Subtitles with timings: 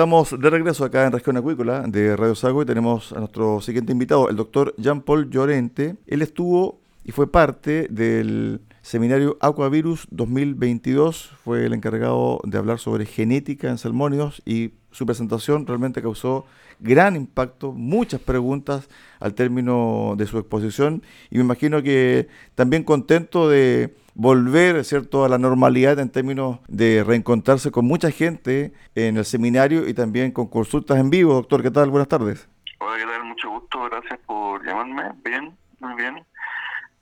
[0.00, 3.92] Estamos de regreso acá en Región Acuícola de Radio Sago y tenemos a nuestro siguiente
[3.92, 5.96] invitado, el doctor Jean-Paul Llorente.
[6.06, 13.04] Él estuvo y fue parte del Seminario Aquavirus 2022 fue el encargado de hablar sobre
[13.04, 16.46] genética en salmónidos y su presentación realmente causó
[16.78, 18.88] gran impacto, muchas preguntas
[19.18, 25.24] al término de su exposición y me imagino que también contento de volver ¿cierto?
[25.24, 30.32] a la normalidad en términos de reencontrarse con mucha gente en el seminario y también
[30.32, 31.34] con consultas en vivo.
[31.34, 31.90] Doctor, ¿qué tal?
[31.90, 32.48] Buenas tardes.
[32.78, 33.24] Hola, ¿qué tal?
[33.24, 35.12] Mucho gusto, gracias por llamarme.
[35.24, 36.24] Bien, muy bien.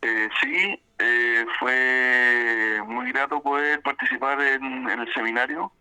[0.02, 5.72] Eh, sí, eh, fue muy grato poder participar en, el seminario.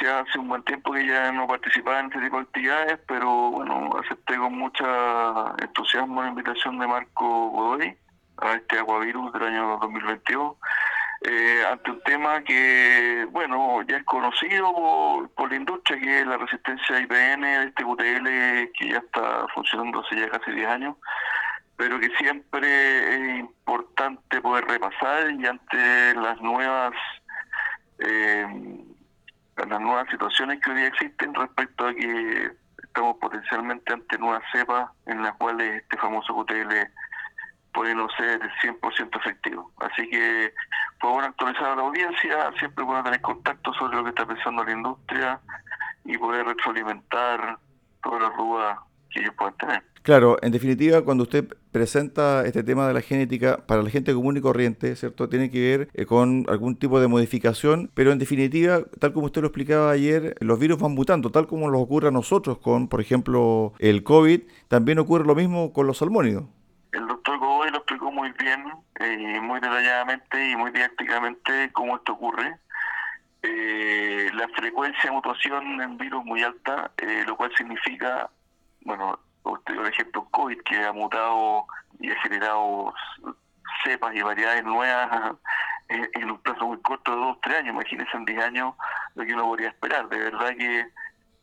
[0.00, 3.50] Sea, hace un buen tiempo que ya no participaba en este tipo de actividades, pero
[3.50, 7.96] bueno, acepté con mucha entusiasmo la invitación de Marco Godoy
[8.38, 10.56] a este Aguavirus del año 2022.
[11.22, 14.72] Eh, ante un tema que, bueno, ya es conocido
[15.34, 20.00] por, la industria, que es la resistencia IPN de este QTL que ya está funcionando
[20.00, 20.96] hace ya casi 10 años
[21.76, 26.92] pero que siempre es importante poder repasar y ante las nuevas
[27.98, 28.46] eh,
[29.56, 32.52] las nuevas situaciones que hoy día existen respecto a que
[32.82, 36.72] estamos potencialmente ante nuevas cepas en las cuales este famoso QTL
[37.72, 39.70] puede no ser 100% efectivo.
[39.78, 40.52] Así que
[41.00, 44.64] fue bueno actualizar a la audiencia, siempre bueno tener contacto sobre lo que está pensando
[44.64, 45.40] la industria
[46.04, 47.58] y poder retroalimentar
[48.02, 48.78] todas las dudas
[49.12, 49.82] que ellos tener.
[50.02, 54.36] Claro, en definitiva, cuando usted presenta este tema de la genética para la gente común
[54.36, 55.28] y corriente, ¿cierto?
[55.28, 59.42] Tiene que ver eh, con algún tipo de modificación, pero en definitiva, tal como usted
[59.42, 63.00] lo explicaba ayer, los virus van mutando, tal como nos ocurre a nosotros con, por
[63.00, 66.46] ejemplo, el COVID, también ocurre lo mismo con los salmónidos.
[66.90, 68.64] El doctor Godoy lo explicó muy bien,
[68.98, 72.56] eh, muy detalladamente y muy didácticamente cómo esto ocurre.
[73.44, 76.90] Eh, la frecuencia de mutación en virus muy alta,
[77.26, 78.28] lo cual significa,
[78.84, 81.66] bueno, usted por ejemplo COVID que ha mutado
[82.00, 82.94] y ha generado
[83.84, 85.36] cepas y variedades nuevas
[85.88, 88.74] en, un plazo muy corto de dos, tres años, imagínense en diez años
[89.14, 90.08] lo que uno podría esperar.
[90.08, 90.86] De verdad que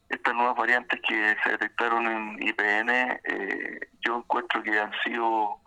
[0.09, 2.89] estas nuevas variantes que se detectaron en IPN,
[3.23, 5.59] eh, yo encuentro que han sido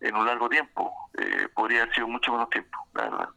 [0.00, 3.28] en un largo tiempo, eh, podría haber sido mucho menos tiempo, la verdad.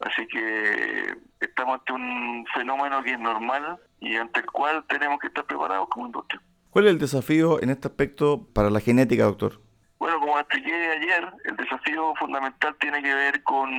[0.00, 5.26] Así que estamos ante un fenómeno que es normal y ante el cual tenemos que
[5.28, 6.40] estar preparados como industria.
[6.70, 9.60] ¿Cuál es el desafío en este aspecto para la genética, doctor?
[9.98, 13.70] Bueno, como expliqué ayer, el desafío fundamental tiene que ver con,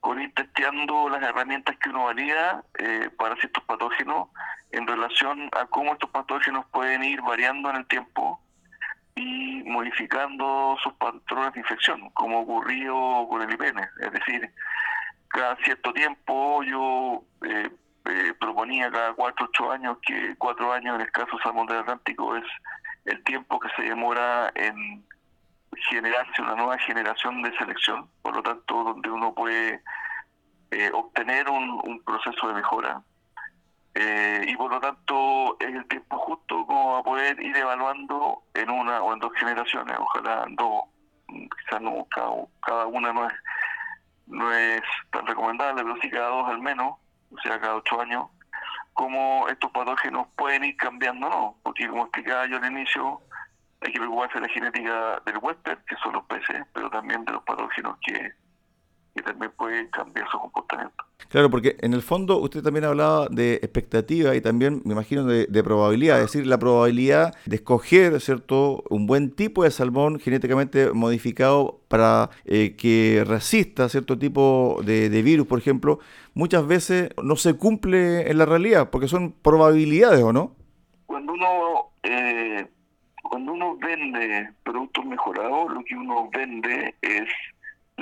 [0.00, 4.28] con ir testeando las herramientas que uno valida eh, para ciertos patógenos
[4.72, 8.40] en relación a cómo estos patógenos pueden ir variando en el tiempo
[9.14, 13.80] y modificando sus patrones de infección, como ocurrió con el IPN.
[14.00, 14.50] Es decir,
[15.28, 17.70] cada cierto tiempo yo eh,
[18.06, 22.36] eh, proponía cada cuatro ocho años, que cuatro años en el caso Salmón del Atlántico
[22.36, 22.44] es
[23.04, 25.04] el tiempo que se demora en
[25.88, 29.82] generarse una nueva generación de selección, por lo tanto donde uno puede
[30.70, 33.02] eh, obtener un, proceso de mejora.
[33.94, 38.70] Eh, y por lo tanto es el tiempo justo como a poder ir evaluando en
[38.70, 40.84] una o en dos generaciones, ojalá dos,
[41.26, 42.30] quizás no, cada,
[42.64, 43.34] cada una no es,
[44.26, 46.96] no es tan recomendable, pero sí cada dos al menos,
[47.40, 48.26] sea, cada ocho años,
[48.94, 51.56] cómo estos patógenos pueden ir cambiando, ¿no?
[51.62, 53.20] Porque como explicaba yo al inicio,
[53.80, 57.32] hay que preocuparse de la genética del huésped, que son los peces, pero también de
[57.32, 58.32] los patógenos que,
[59.20, 61.04] que también pueden cambiar su comportamiento.
[61.28, 65.62] Claro, porque en el fondo usted también hablaba de expectativa y también me imagino de,
[65.62, 71.80] probabilidad, es decir, la probabilidad de escoger, ¿cierto?, un buen tipo de salmón genéticamente modificado
[71.88, 76.00] para eh, que resista cierto tipo de, virus, por ejemplo,
[76.34, 80.56] muchas veces no se cumple en la realidad, porque son probabilidades, ¿o no?
[81.06, 82.66] Cuando uno, eh,
[83.22, 87.28] cuando uno vende productos mejorados, lo que uno vende es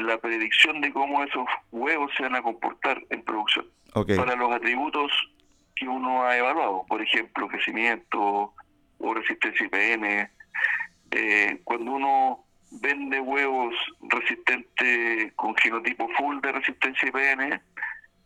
[0.07, 5.13] la predicción de cómo esos huevos se van a comportar en producción para los atributos
[5.75, 8.53] que uno ha evaluado, por ejemplo, crecimiento
[8.99, 10.29] o resistencia IPM.
[11.11, 17.61] Eh, cuando uno vende huevos resistentes con genotipo full de resistencia IPM,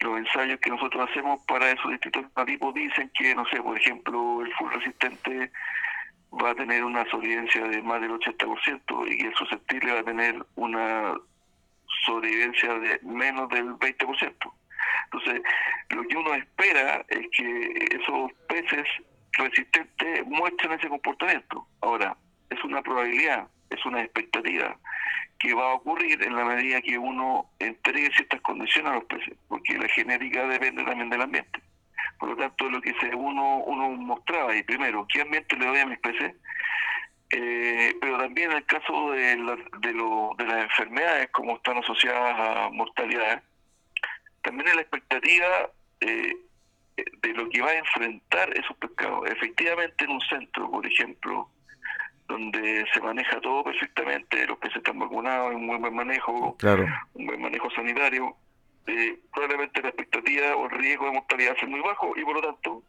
[0.00, 4.42] los ensayos que nosotros hacemos para esos distintos genotipos dicen que, no sé, por ejemplo,
[4.42, 5.52] el full resistente
[6.42, 10.44] va a tener una sobrevivencia de más del 80% y el susceptible va a tener
[10.56, 11.14] una
[12.04, 14.52] sobrevivencia de menos del 20%.
[15.04, 15.42] Entonces,
[15.90, 18.86] lo que uno espera es que esos peces
[19.32, 21.66] resistentes muestren ese comportamiento.
[21.80, 22.16] Ahora,
[22.50, 24.76] es una probabilidad, es una expectativa
[25.38, 29.36] que va a ocurrir en la medida que uno entregue ciertas condiciones a los peces,
[29.48, 31.60] porque la genética depende también del ambiente.
[32.18, 35.78] Por lo tanto, lo que se uno, uno mostraba y primero, ¿qué ambiente le doy
[35.78, 36.34] a mis peces?
[37.34, 39.36] Eh, pero también en el caso de,
[39.80, 43.42] de, lo, de las enfermedades, como están asociadas a mortalidad,
[44.42, 45.70] también es la expectativa
[46.00, 46.36] eh,
[46.96, 49.30] de lo que va a enfrentar esos pescados.
[49.30, 51.48] Efectivamente, en un centro, por ejemplo,
[52.28, 56.56] donde se maneja todo perfectamente, los peces están vacunados, un buen manejo,
[57.14, 58.36] un buen manejo sanitario,
[58.86, 62.42] eh, probablemente la expectativa o el riesgo de mortalidad es muy bajo y por lo
[62.42, 62.82] tanto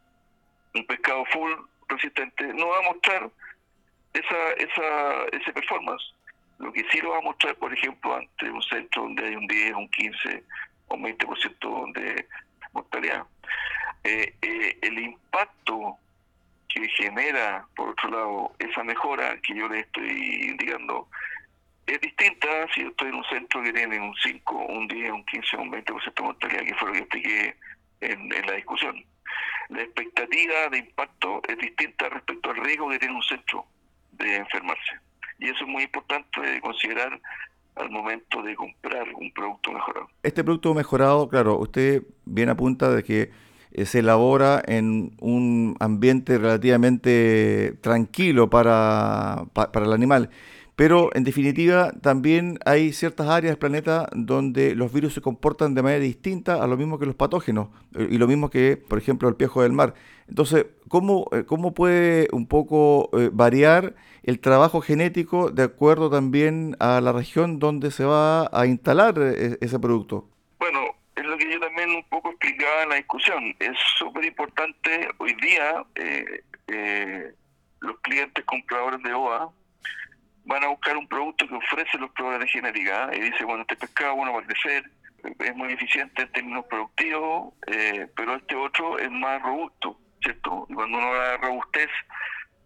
[0.74, 1.52] un pescado full
[1.88, 3.30] resistente no va a mostrar
[4.14, 6.14] esa, esa, ese performance.
[6.60, 9.48] Lo que sí lo va a mostrar, por ejemplo, ante un centro donde hay un
[9.48, 10.44] 10, un 15
[10.88, 12.28] o un 20% de
[12.74, 13.26] mortalidad.
[14.04, 15.98] Eh, eh, el impacto
[16.68, 21.08] que genera, por otro lado, esa mejora que yo le estoy indicando
[21.86, 25.26] es distinta si yo estoy en un centro que tiene un 5, un 10, un
[25.26, 27.56] 15, un 20% de mortalidad, que fue lo que expliqué
[28.02, 29.04] en, en la discusión.
[29.70, 33.66] La expectativa de impacto es distinta respecto al riesgo que tiene un centro
[34.18, 35.00] de enfermarse.
[35.40, 37.20] Y eso es muy importante considerar
[37.76, 40.10] al momento de comprar un producto mejorado.
[40.22, 43.32] Este producto mejorado, claro, usted bien apunta de que
[43.72, 50.30] eh, se elabora en un ambiente relativamente tranquilo para, para el animal.
[50.76, 55.84] Pero en definitiva también hay ciertas áreas del planeta donde los virus se comportan de
[55.84, 59.30] manera distinta a lo mismo que los patógenos eh, y lo mismo que, por ejemplo,
[59.30, 59.94] el piejo del mar.
[60.28, 63.94] Entonces, ¿cómo, eh, cómo puede un poco eh, variar
[64.24, 69.78] el trabajo genético de acuerdo también a la región donde se va a instalar ese
[69.80, 70.28] producto?
[70.58, 70.80] Bueno,
[71.16, 73.56] es lo que yo también un poco explicaba en la discusión.
[73.60, 75.86] Es súper importante hoy día
[77.82, 79.52] los clientes compradores de OA
[80.46, 83.76] van a buscar un producto que ofrece los programas de genética y dice, bueno, este
[83.76, 84.90] pescado bueno va a crecer,
[85.40, 90.68] es muy eficiente en términos productivos, eh, pero este otro es más robusto, ¿cierto?
[90.70, 91.90] Y cuando uno de robustez,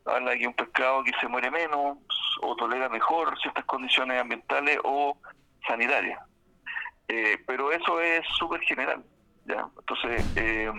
[0.06, 1.97] habla de que un pescado que se muere menos
[2.41, 5.18] o tolera mejor ciertas condiciones ambientales o
[5.68, 6.19] sanitarias.
[7.07, 9.04] Eh, pero eso es súper general,
[9.45, 9.68] ¿ya?
[9.80, 10.71] Entonces, eh,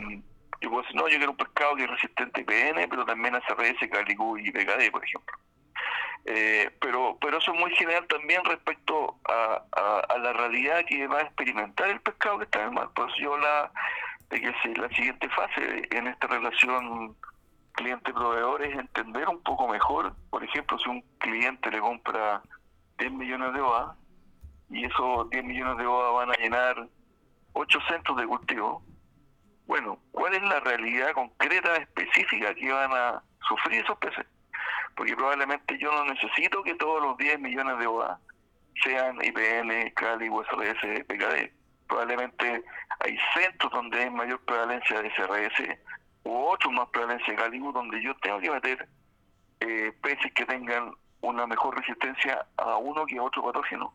[0.61, 3.35] yo puedo decir, no, yo quiero un pescado que es resistente a IPN, pero también
[3.35, 5.39] a CRS, Calicú y PKD, por ejemplo.
[6.31, 9.65] Eh, pero pero eso es muy general también respecto a,
[10.19, 12.91] la realidad que va a experimentar el pescado que está en el mar.
[12.95, 13.73] Por eso yo la
[14.29, 17.17] que la siguiente fase en esta relación
[17.73, 22.43] cliente-proveedor es entender un poco mejor, por ejemplo, si un cliente le compra
[22.99, 23.97] 10 millones de OA
[24.69, 26.89] y esos 10 millones de OA van a llenar
[27.55, 28.83] 8 centros de cultivo,
[29.67, 34.27] bueno, ¿cuál es la realidad concreta, específica que van a sufrir esos peces?
[34.99, 38.19] Porque probablemente yo no necesito que todos los 10 millones de OA
[38.83, 41.53] sean IPN, Cali, USRS, PKD.
[41.87, 42.65] Probablemente
[42.99, 45.79] hay centros donde hay mayor prevalencia de SRS
[46.25, 48.89] u otros más prevalencia de Cali, donde yo tengo que meter
[49.61, 53.95] eh, peces que tengan una mejor resistencia a uno que a otro patógeno.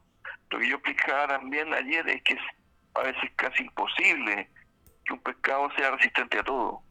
[0.52, 2.42] Lo que yo explicaba también ayer es que es
[2.96, 4.50] a veces casi imposible
[5.04, 6.82] que un pescado sea resistente a todo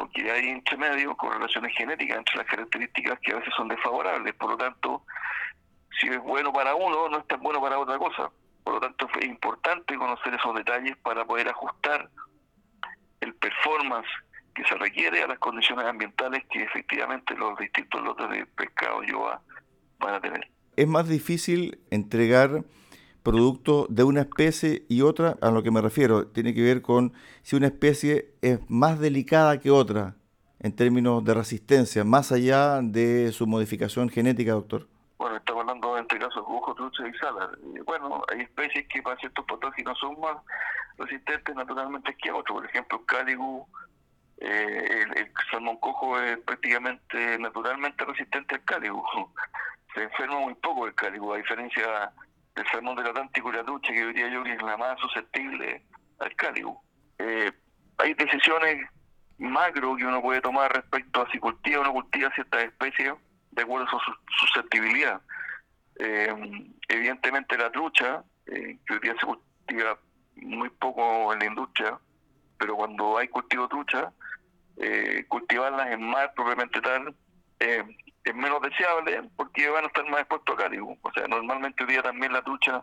[0.00, 4.34] porque hay entre medio correlaciones genéticas entre las características que a veces son desfavorables.
[4.34, 5.04] Por lo tanto,
[6.00, 8.30] si es bueno para uno, no es tan bueno para otra cosa.
[8.64, 12.08] Por lo tanto, es importante conocer esos detalles para poder ajustar
[13.20, 14.08] el performance
[14.54, 19.12] que se requiere a las condiciones ambientales que efectivamente los distintos lotes de pescado y
[19.98, 20.48] van a tener.
[20.76, 22.64] Es más difícil entregar
[23.22, 27.12] productos de una especie y otra, a lo que me refiero, tiene que ver con
[27.42, 30.16] si una especie es más delicada que otra
[30.60, 34.86] en términos de resistencia, más allá de su modificación genética, doctor.
[35.18, 37.50] Bueno, estamos hablando en este caso de ojo, trucha y sala.
[37.84, 40.36] Bueno, hay especies que para ciertos patógenos son más
[40.98, 42.60] resistentes naturalmente que otros.
[42.60, 43.68] Por ejemplo, el cáligo,
[44.38, 49.04] eh, el, salmón cojo es prácticamente naturalmente resistente al cáligo.
[49.94, 52.12] Se enferma muy poco el cáligo, a diferencia
[52.54, 55.82] del salmón del Atlántico y la trucha, que diría yo que es la más susceptible
[56.18, 56.82] al cáligo.
[57.18, 57.52] Eh,
[57.98, 58.86] hay decisiones
[59.38, 63.14] macro que uno puede tomar respecto a si cultiva o no cultiva ciertas especies
[63.50, 63.98] de acuerdo a su
[64.38, 65.20] susceptibilidad.
[65.98, 66.34] Eh,
[66.88, 69.98] evidentemente la trucha, eh, que hoy día se cultiva
[70.36, 71.98] muy poco en la industria,
[72.58, 74.12] pero cuando hay cultivo de trucha,
[75.28, 77.14] cultivarlas en mar propiamente tal
[78.24, 80.86] es menos deseable porque van a estar más expuestos a cálido.
[81.02, 82.82] O sea, normalmente hoy día también la trucha,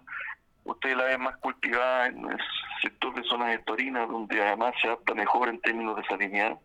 [0.63, 2.39] usted la ve más cultivada en el
[2.82, 6.58] sector de zonas estorinas, donde además se adapta mejor en términos de salinidad.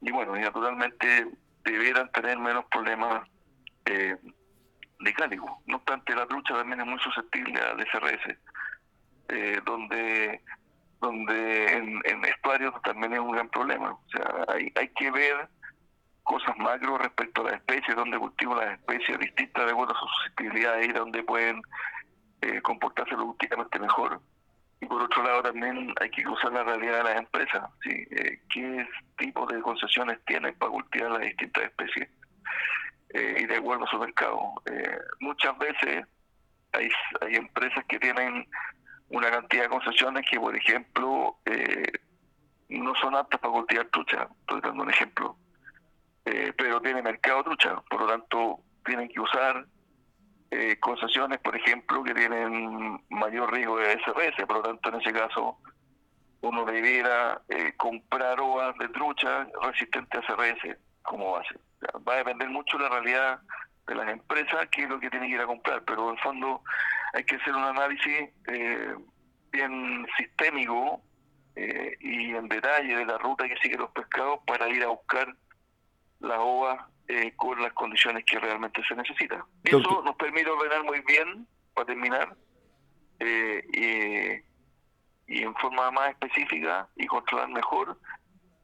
[0.00, 1.28] Y bueno, y naturalmente
[1.64, 3.28] debieran tener menos problemas
[3.86, 4.16] eh,
[5.00, 5.62] de cálico.
[5.66, 8.38] No obstante, la trucha también es muy susceptible al SRS,
[9.28, 10.40] eh, donde
[11.00, 13.90] donde en, en, estuarios también es un gran problema.
[13.90, 15.48] O sea, hay, hay que ver
[16.32, 20.10] cosas macro respecto a las especies, donde cultivo las especies distintas de acuerdo a sus
[20.10, 21.60] susceptibilidades y donde pueden
[22.40, 24.20] eh, comportarse productivamente mejor.
[24.80, 28.04] Y por otro lado también hay que cruzar la realidad de las empresas, ¿sí?
[28.10, 32.08] Eh, qué tipo de concesiones tienen para cultivar las distintas especies
[33.10, 34.54] eh, y de acuerdo a su mercado.
[34.66, 36.04] Eh, muchas veces
[36.72, 36.88] hay,
[37.20, 38.48] hay empresas que tienen
[39.10, 41.36] una cantidad de concesiones que, por ejemplo,
[42.70, 45.36] no son aptas para cultivar trucha, estoy dando un ejemplo,
[46.24, 49.66] eh, pero tiene mercado trucha, por lo tanto tienen que usar
[50.50, 55.12] eh, concesiones, por ejemplo, que tienen mayor riesgo de SRS, por lo tanto en ese
[55.12, 55.58] caso
[56.42, 61.54] uno debiera eh, comprar ovas de trucha resistentes a SRS como base.
[62.06, 63.40] va a depender mucho de la realidad
[63.86, 66.62] de las empresas, qué es lo que tienen que ir a comprar, pero en fondo
[67.14, 68.94] hay que hacer un análisis eh,
[69.50, 71.00] bien sistémico
[71.56, 75.34] eh, y en detalle de la ruta que siguen los pescados para ir a buscar
[76.22, 79.42] las ovas eh, con las condiciones que realmente se necesitan.
[79.64, 82.36] Eso nos permite ordenar muy bien, para terminar,
[83.20, 84.42] y,
[85.28, 87.98] y en forma más específica y controlar mejor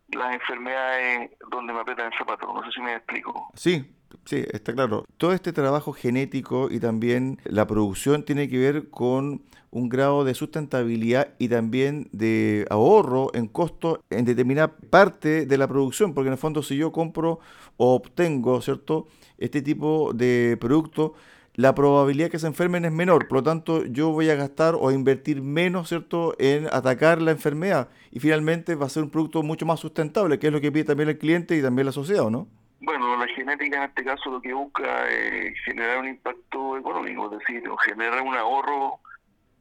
[0.09, 2.53] las enfermedades donde me apretan el zapato.
[2.53, 3.51] No sé si me explico.
[3.55, 5.05] Sí, Sí, está claro.
[5.17, 10.35] Todo este trabajo genético y también la producción tiene que ver con un grado de
[10.35, 16.33] sustentabilidad y también de ahorro en costo en determinada parte de la producción, porque en
[16.33, 17.41] el fondo si yo compro
[17.77, 19.07] o obtengo, ¿cierto?,
[19.39, 21.15] este tipo de producto,
[21.55, 24.91] la probabilidad que se enfermen es menor, por lo tanto yo voy a gastar o
[24.91, 29.67] invertir menos, ¿cierto?, en atacar la enfermedad y finalmente va a ser un producto mucho
[29.67, 32.49] más sustentable, que es lo que pide también el cliente y también la sociedad, ¿no?
[32.81, 37.39] Bueno, la genética en este caso lo que busca es generar un impacto económico, es
[37.41, 39.01] decir, generar un ahorro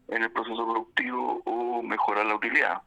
[0.08, 2.82] en el proceso productivo o mejorar la utilidad.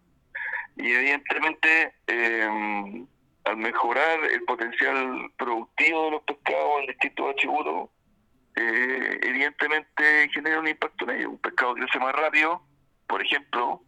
[0.76, 3.04] Y evidentemente, eh,
[3.44, 7.90] al mejorar el potencial productivo de los pescados en distintos atributos,
[8.56, 11.30] eh, evidentemente genera un impacto en ellos.
[11.32, 12.62] Un pescado crece más rápido,
[13.06, 13.82] por ejemplo,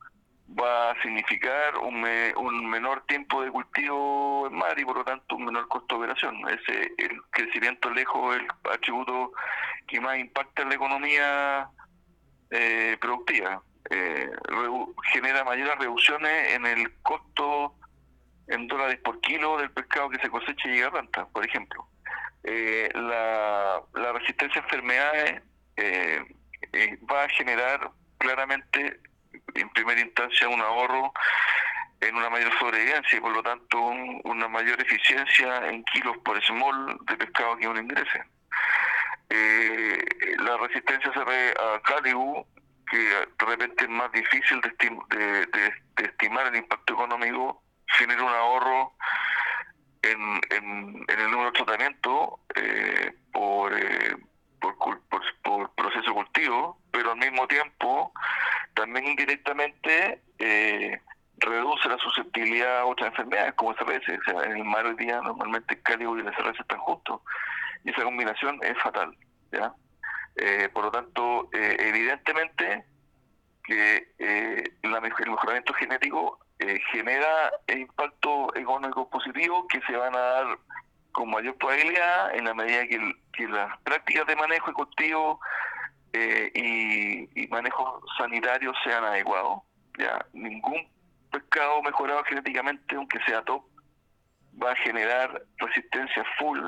[0.60, 2.04] va a significar un,
[2.36, 6.04] un menor tiempo de cultivo en mar y por lo tanto un menor costo de
[6.04, 6.36] operación.
[6.48, 9.32] Ese, el crecimiento lejos el atributo
[9.86, 11.68] que más impacta en la economía
[12.50, 13.62] eh, productiva.
[13.90, 14.30] Eh,
[15.12, 17.74] genera mayores reducciones en el costo
[18.48, 21.86] en dólares por kilo del pescado que se cosecha y llega a planta, por ejemplo.
[22.44, 25.42] Eh, la, la resistencia a enfermedades
[27.10, 29.00] va a generar claramente
[29.54, 31.12] en primera instancia un ahorro
[32.00, 33.80] en una mayor sobrevivencia y por lo tanto
[34.24, 38.24] una mayor eficiencia en kilos por small de pescado que uno ingrese.
[39.30, 40.04] Eh,
[40.38, 42.46] la resistencia a cáligo,
[42.90, 48.92] que de repente es más difícil de, estimar el impacto económico, genera un ahorro
[50.02, 54.16] en, en, el número de tratamiento eh, por, eh,
[54.62, 58.12] por, por, por proceso cultivo, pero al mismo tiempo
[58.74, 61.00] también indirectamente eh,
[61.38, 64.18] reduce la susceptibilidad a otras enfermedades como SRS.
[64.18, 67.20] O sea, en el mar hoy día normalmente el cálido y el SRS están juntos
[67.84, 69.16] y esa combinación es fatal.
[69.50, 69.74] ¿ya?
[70.36, 72.84] Eh, por lo tanto, eh, evidentemente
[73.64, 74.08] que
[74.82, 76.38] la, el mejoramiento genético
[76.90, 80.58] genera impacto económico positivo que se van a dar
[81.12, 82.98] con mayor probabilidad en la medida que,
[83.48, 85.40] las prácticas de manejo y cultivo
[86.12, 89.62] eh, y, y, manejo sanitario sean adecuados.
[89.98, 90.86] Ya ningún
[91.30, 93.64] pescado mejorado genéticamente, aunque sea top,
[94.62, 96.60] va a generar resistencias full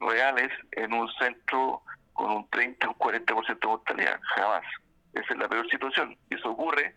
[0.00, 1.82] reales en un centro
[2.12, 4.20] con un 30 o un 40% de mortalidad.
[4.36, 4.64] Jamás.
[5.12, 6.16] Esa es la peor situación.
[6.30, 6.94] Y eso ocurre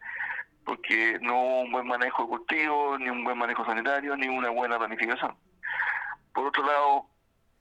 [0.65, 4.49] porque no hubo un buen manejo de cultivo, ni un buen manejo sanitario, ni una
[4.49, 5.35] buena planificación.
[6.35, 7.05] Por otro lado,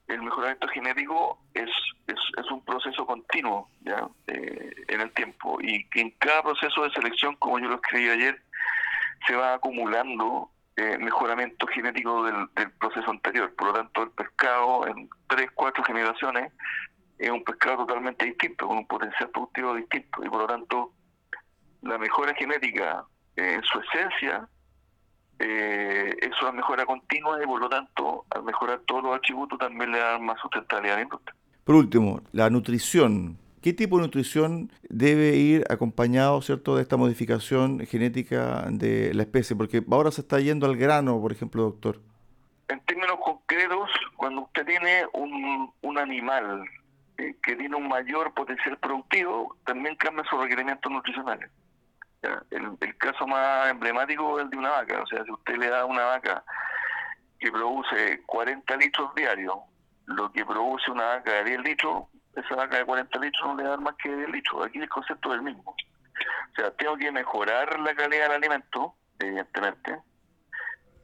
[0.07, 1.69] el mejoramiento genético es,
[2.07, 4.07] es, un proceso continuo ¿ya?
[4.27, 8.39] Eh, en el tiempo y en cada proceso de selección, como yo lo escribí ayer,
[9.25, 13.55] se va acumulando eh, mejoramiento genético del, del, proceso anterior.
[13.55, 16.51] Por lo tanto, el pescado en tres, cuatro generaciones
[17.17, 20.23] es un pescado totalmente distinto, con un potencial productivo distinto.
[20.23, 20.91] Y por lo tanto,
[21.81, 23.05] la mejora genética
[23.37, 24.47] eh, en su esencia
[25.39, 29.91] eh, es una mejora continua y por lo tanto, al mejorar todos los atributos, también
[29.91, 31.35] le da más sustentabilidad a la industria.
[31.63, 33.37] Por último, la nutrición.
[33.61, 39.55] ¿Qué tipo de nutrición debe ir acompañado cierto, de esta modificación genética de la especie?
[39.55, 41.99] Porque ahora se está yendo al grano, por ejemplo, doctor.
[42.67, 46.63] En términos concretos, cuando usted tiene un, un animal
[47.17, 51.49] eh, que tiene un mayor potencial productivo, también cambia sus requerimientos nutricionales.
[52.51, 55.01] El, caso más emblemático es el de una vaca.
[55.01, 56.43] O sea, si usted le da a una vaca
[57.39, 59.55] que produce 40 litros diarios,
[60.05, 62.03] lo que produce una vaca de 10 litros,
[62.35, 64.65] esa vaca de 40 litros no le da más que 10 litros.
[64.65, 65.71] Aquí el concepto es el mismo.
[65.71, 69.99] O sea, tengo que mejorar la calidad del alimento, evidentemente,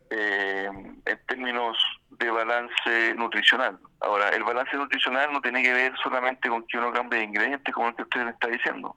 [0.10, 0.70] eh,
[1.06, 1.78] en términos
[2.12, 3.80] de balance nutricional.
[4.02, 7.74] Ahora, el balance nutricional no tiene que ver solamente con que uno cambie de ingredientes,
[7.74, 8.96] como el que usted me está diciendo.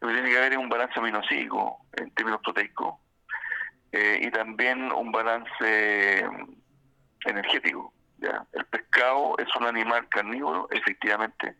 [0.00, 2.94] Lo que tiene que haber es un balance aminosídico en términos proteicos
[3.92, 6.26] eh, y también un balance
[7.24, 7.92] energético.
[8.52, 11.56] El pescado es un animal carnívoro, efectivamente.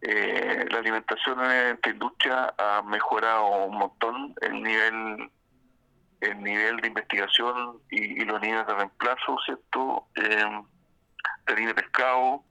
[0.00, 5.30] Eh, la alimentación en esta industria ha mejorado un montón el nivel
[6.20, 10.08] el nivel de investigación y, los niveles de reemplazo, ¿cierto?
[10.16, 10.62] Eh,
[11.46, 12.44] de pescado,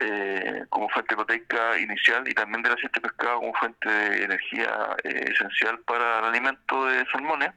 [0.00, 4.96] eh, como fuente proteica inicial y también del aceite de pescado como fuente de energía
[5.04, 7.52] eh, esencial para el alimento de salmones,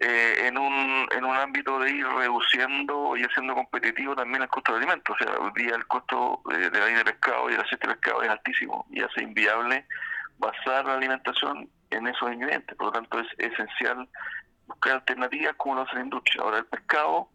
[0.00, 4.72] eh, en, un, en un ámbito de ir reduciendo y haciendo competitivo también el costo
[4.72, 5.12] del alimento.
[5.12, 7.94] O sea, hoy día el costo de la harina de pescado y el aceite de
[7.94, 9.86] pescado es altísimo y hace inviable
[10.38, 12.76] basar la alimentación en esos ingredientes.
[12.76, 14.08] Por lo tanto, es esencial
[14.66, 16.42] buscar alternativas como lo hace la industria.
[16.42, 17.28] Ahora, el pescado,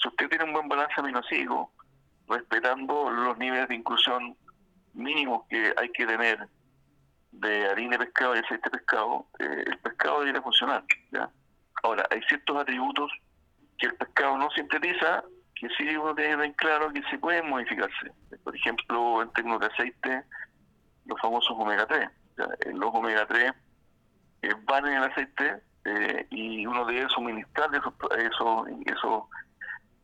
[0.00, 1.70] si usted tiene un buen balance aminoácido,
[2.28, 4.36] respetando los niveles de inclusión
[4.94, 6.48] mínimos que hay que tener
[7.32, 10.84] de harina de pescado y aceite de pescado, eh, el pescado debería funcionar.
[11.82, 13.10] Ahora, hay ciertos atributos
[13.78, 18.12] que el pescado no sintetiza, que sí uno tiene bien claro que se pueden modificarse.
[18.44, 20.24] Por ejemplo, en términos de aceite,
[21.06, 22.08] los famosos omega 3.
[22.74, 23.52] Los omega 3
[24.42, 29.24] eh, van en el aceite eh, y uno debe suministrar esos, esos,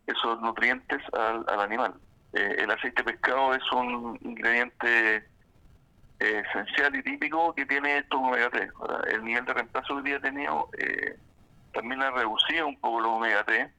[0.07, 1.94] esos, nutrientes al animal.
[2.38, 5.16] Eh, el aceite de pescado es un ingrediente
[6.20, 8.70] eh, esencial y típico que tiene estos omega 3.
[9.11, 11.18] El nivel de reemplazo que día tenido eh,
[11.72, 13.72] también ha reducido un poco los omega 3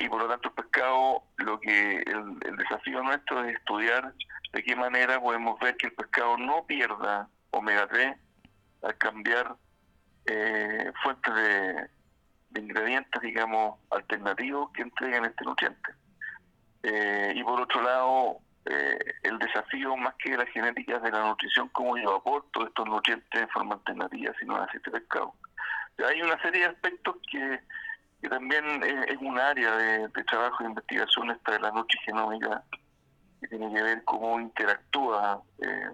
[0.00, 4.14] y por lo tanto el pescado, lo que el, desafío nuestro es estudiar
[4.54, 8.16] de qué manera podemos ver que el pescado no pierda omega 3
[8.84, 9.54] al cambiar
[11.02, 11.90] fuentes de,
[12.50, 15.92] de ingredientes, digamos, alternativos que entreguen este nutriente.
[16.88, 21.68] Eh, y por otro lado, eh, el desafío más que la genética de la nutrición,
[21.70, 25.34] cómo yo aporto estos nutrientes de forma alternativa, si no aceite de pescado.
[26.08, 27.60] Hay una serie de aspectos que,
[28.28, 32.62] también es, un área de, trabajo de investigación esta de la nutrigenómica,
[33.40, 35.90] que tiene que ver cómo interactúa eh,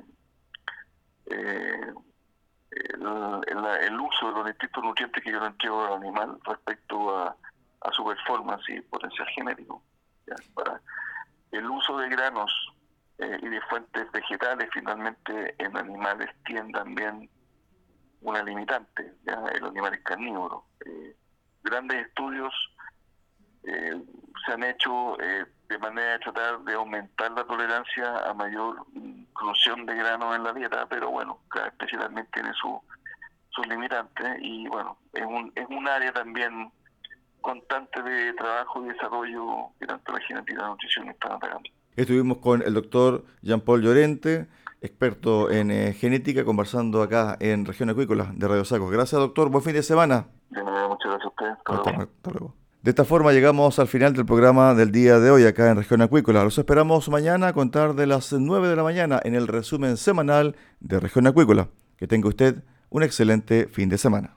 [2.71, 7.35] el, uso de los distintos nutrientes que yo le entrego al animal respecto a,
[7.81, 9.83] a su performance y potencial genético
[10.55, 10.81] para
[11.51, 12.51] el uso de granos
[13.19, 17.31] eh, y de fuentes vegetales finalmente en animales tiene también
[18.23, 19.45] una limitante, ¿ya?
[19.55, 20.65] el animal es carnívoro.
[20.85, 21.17] Eh,
[21.63, 22.55] grandes estudios
[23.65, 24.01] eh,
[24.45, 25.17] se han hecho
[25.69, 30.53] de manera de tratar de aumentar la tolerancia a mayor inclusión de granos en la
[30.53, 32.81] dieta, pero bueno, cada especie también tiene su,
[33.51, 36.73] sus limitantes y bueno, es un, es un área también
[37.43, 41.69] constante de trabajo y desarrollo que tanto la genética y la nutrición están atacando.
[41.97, 44.47] Estuvimos con el doctor Jean-Paul Llorente,
[44.81, 48.91] experto en eh, genética, conversando acá en Región Acuícola de Radio Sacos.
[48.91, 49.51] Gracias, doctor.
[49.51, 50.27] Buen fin de semana.
[50.51, 51.51] De muchas gracias a usted.
[51.67, 52.55] Hasta, luego.
[52.83, 56.03] De esta forma llegamos al final del programa del día de hoy acá en Región
[56.03, 56.43] Acuícola.
[56.43, 60.57] Los esperamos mañana a contar de las 9 de la mañana en el resumen semanal
[60.81, 61.69] de Región Acuícola.
[61.97, 64.37] Que tenga usted un excelente fin de semana.